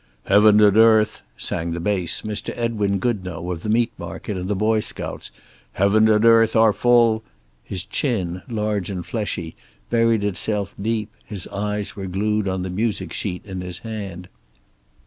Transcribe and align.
"Heaven 0.23 0.59
and 0.61 0.77
earth," 0.77 1.21
sang 1.37 1.73
the 1.73 1.79
bass, 1.79 2.23
Mr. 2.23 2.51
Edwin 2.57 2.97
Goodno, 2.99 3.51
of 3.51 3.61
the 3.61 3.69
meat 3.69 3.91
market 3.99 4.35
and 4.35 4.47
the 4.49 4.55
Boy 4.55 4.79
Scouts. 4.79 5.29
"Heaven 5.73 6.07
and 6.09 6.25
earth, 6.25 6.55
are 6.55 6.73
full" 6.73 7.23
His 7.71 7.85
chin, 7.85 8.41
large 8.49 8.89
and 8.89 9.05
fleshy, 9.05 9.55
buried 9.91 10.23
itself 10.23 10.73
deep; 10.81 11.11
his 11.23 11.45
eyes 11.49 11.95
were 11.95 12.07
glued 12.07 12.47
on 12.47 12.63
the 12.63 12.71
music 12.71 13.13
sheet 13.13 13.45
in 13.45 13.61
his 13.61 13.77
hand. 13.85 14.27